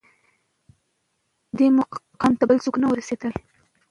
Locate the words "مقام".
1.77-2.33